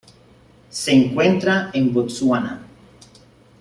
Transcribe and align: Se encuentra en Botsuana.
Se 0.71 0.91
encuentra 0.91 1.69
en 1.75 1.93
Botsuana. 1.93 2.65